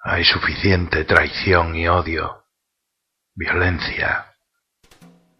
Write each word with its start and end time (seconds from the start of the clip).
Hay 0.00 0.24
suficiente 0.24 1.04
traición 1.04 1.74
y 1.74 1.88
odio, 1.88 2.44
violencia, 3.34 4.26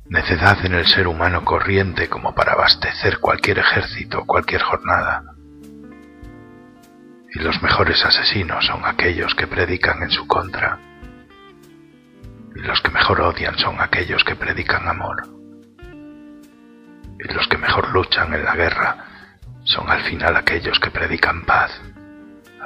necedad 0.07 0.65
en 0.67 0.75
el 0.75 0.87
ser 0.87 1.07
humano 1.07 1.45
corriente 1.45 2.08
como 2.08 2.34
para 2.34 2.54
abastecer 2.54 3.21
cualquier 3.21 3.60
ejército, 3.60 4.25
cualquier 4.26 4.63
jornada. 4.63 5.23
Y 7.33 7.39
los 7.39 7.63
mejores 7.63 8.05
asesinos 8.05 8.66
son 8.66 8.84
aquellos 8.84 9.32
que 9.36 9.46
predican 9.46 10.02
en 10.02 10.11
su 10.11 10.27
contra. 10.27 10.80
Y 12.56 12.61
los 12.61 12.80
que 12.80 12.90
mejor 12.90 13.20
odian 13.20 13.56
son 13.59 13.80
aquellos 13.80 14.25
que 14.25 14.34
predican 14.34 14.88
amor. 14.88 15.22
Y 17.20 17.32
los 17.32 17.46
que 17.46 17.59
mejor 17.59 17.93
luchan 17.93 18.34
en 18.34 18.45
la 18.45 18.56
guerra 18.56 19.04
son 19.62 19.88
al 19.88 20.02
final 20.02 20.36
aquellos 20.36 20.80
que 20.80 20.90
predican 20.90 21.45
paz. 21.45 21.80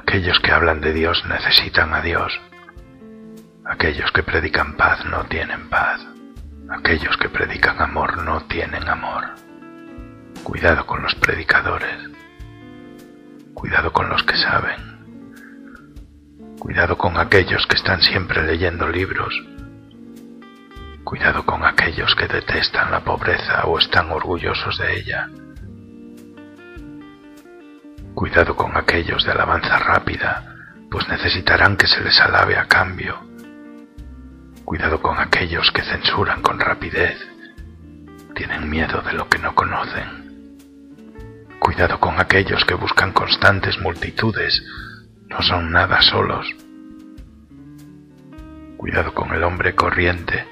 Aquellos 0.02 0.40
que 0.40 0.50
hablan 0.50 0.80
de 0.80 0.92
Dios 0.92 1.24
necesitan 1.26 1.94
a 1.94 2.02
Dios. 2.02 2.38
Aquellos 3.64 4.10
que 4.10 4.24
predican 4.24 4.76
paz 4.76 5.04
no 5.06 5.24
tienen 5.24 5.70
paz. 5.70 6.04
Aquellos 6.68 7.16
que 7.16 7.28
predican 7.28 7.80
amor 7.80 8.18
no 8.18 8.42
tienen 8.42 8.86
amor. 8.88 9.24
Cuidado 10.42 10.84
con 10.86 11.02
los 11.02 11.14
predicadores. 11.14 12.10
Cuidado 13.54 13.92
con 13.92 14.08
los 14.08 14.22
que 14.24 14.36
saben. 14.36 14.80
Cuidado 16.58 16.98
con 16.98 17.16
aquellos 17.16 17.64
que 17.68 17.76
están 17.76 18.02
siempre 18.02 18.42
leyendo 18.42 18.88
libros. 18.88 19.32
Cuidado 21.04 21.46
con 21.46 21.64
aquellos 21.64 22.14
que 22.16 22.26
detestan 22.26 22.90
la 22.90 23.00
pobreza 23.00 23.64
o 23.66 23.78
están 23.78 24.10
orgullosos 24.10 24.76
de 24.78 24.96
ella. 24.98 25.30
Cuidado 28.14 28.54
con 28.54 28.76
aquellos 28.76 29.24
de 29.24 29.32
alabanza 29.32 29.78
rápida, 29.78 30.44
pues 30.90 31.08
necesitarán 31.08 31.76
que 31.76 31.86
se 31.86 32.02
les 32.02 32.20
alabe 32.20 32.58
a 32.58 32.66
cambio. 32.66 33.18
Cuidado 34.64 35.00
con 35.00 35.18
aquellos 35.18 35.70
que 35.72 35.82
censuran 35.82 36.42
con 36.42 36.60
rapidez, 36.60 37.18
tienen 38.34 38.68
miedo 38.68 39.00
de 39.02 39.14
lo 39.14 39.28
que 39.28 39.38
no 39.38 39.54
conocen. 39.54 40.22
Cuidado 41.58 41.98
con 42.00 42.20
aquellos 42.20 42.64
que 42.66 42.74
buscan 42.74 43.12
constantes 43.12 43.78
multitudes, 43.80 44.62
no 45.28 45.40
son 45.40 45.72
nada 45.72 46.02
solos. 46.02 46.46
Cuidado 48.76 49.14
con 49.14 49.32
el 49.32 49.42
hombre 49.42 49.74
corriente, 49.74 50.46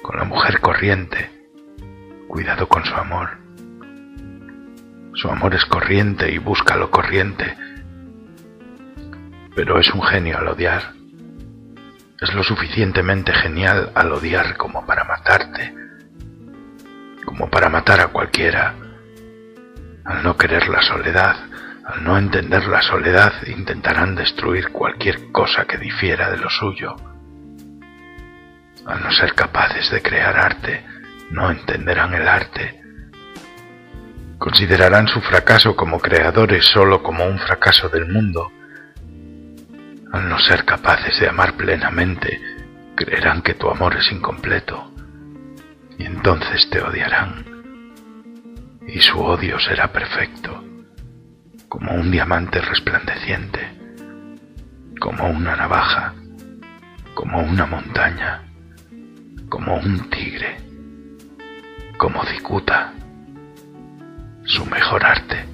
con 0.00 0.16
la 0.16 0.24
mujer 0.24 0.60
corriente, 0.60 1.30
cuidado 2.28 2.66
con 2.66 2.84
su 2.84 2.94
amor. 2.94 3.41
Su 5.22 5.30
amor 5.30 5.54
es 5.54 5.64
corriente 5.66 6.32
y 6.32 6.38
busca 6.38 6.74
lo 6.74 6.90
corriente, 6.90 7.56
pero 9.54 9.78
es 9.78 9.88
un 9.94 10.02
genio 10.02 10.38
al 10.38 10.48
odiar. 10.48 10.94
Es 12.20 12.34
lo 12.34 12.42
suficientemente 12.42 13.32
genial 13.32 13.92
al 13.94 14.10
odiar 14.10 14.56
como 14.56 14.84
para 14.84 15.04
matarte, 15.04 15.72
como 17.24 17.48
para 17.48 17.68
matar 17.68 18.00
a 18.00 18.08
cualquiera. 18.08 18.74
Al 20.04 20.24
no 20.24 20.36
querer 20.36 20.68
la 20.68 20.82
soledad, 20.82 21.36
al 21.84 22.02
no 22.02 22.18
entender 22.18 22.66
la 22.66 22.82
soledad, 22.82 23.32
intentarán 23.46 24.16
destruir 24.16 24.70
cualquier 24.70 25.30
cosa 25.30 25.66
que 25.66 25.78
difiera 25.78 26.32
de 26.32 26.38
lo 26.38 26.50
suyo. 26.50 26.96
Al 28.86 29.00
no 29.00 29.12
ser 29.12 29.34
capaces 29.34 29.88
de 29.88 30.02
crear 30.02 30.36
arte, 30.36 30.84
no 31.30 31.48
entenderán 31.48 32.12
el 32.12 32.26
arte 32.26 32.81
Considerarán 34.42 35.06
su 35.06 35.20
fracaso 35.20 35.76
como 35.76 36.00
creadores 36.00 36.64
solo 36.66 37.00
como 37.00 37.24
un 37.24 37.38
fracaso 37.38 37.88
del 37.88 38.08
mundo. 38.08 38.50
Al 40.12 40.28
no 40.28 40.36
ser 40.40 40.64
capaces 40.64 41.20
de 41.20 41.28
amar 41.28 41.56
plenamente, 41.56 42.40
creerán 42.96 43.42
que 43.42 43.54
tu 43.54 43.70
amor 43.70 43.94
es 43.96 44.10
incompleto 44.10 44.90
y 45.96 46.06
entonces 46.06 46.68
te 46.70 46.82
odiarán. 46.82 47.44
Y 48.84 48.98
su 48.98 49.20
odio 49.20 49.60
será 49.60 49.92
perfecto, 49.92 50.64
como 51.68 51.94
un 51.94 52.10
diamante 52.10 52.60
resplandeciente, 52.60 53.60
como 54.98 55.28
una 55.28 55.54
navaja, 55.54 56.14
como 57.14 57.44
una 57.44 57.64
montaña, 57.66 58.42
como 59.48 59.76
un 59.76 60.10
tigre, 60.10 60.56
como 61.96 62.24
cicuta 62.24 62.94
su 64.44 64.64
mejor 64.66 65.04
arte. 65.04 65.51